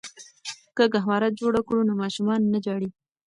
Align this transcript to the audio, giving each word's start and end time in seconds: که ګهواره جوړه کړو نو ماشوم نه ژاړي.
که 0.75 0.83
ګهواره 0.93 1.29
جوړه 1.39 1.61
کړو 1.67 1.81
نو 1.87 1.93
ماشوم 2.01 2.27
نه 2.53 2.59
ژاړي. 2.65 2.89